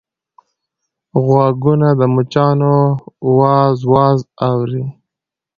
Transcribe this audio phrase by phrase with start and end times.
[1.25, 2.75] غوږونه د مچانو
[3.37, 4.83] واز واز اوري